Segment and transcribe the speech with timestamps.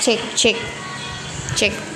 [0.00, 0.56] check check
[1.56, 1.89] check.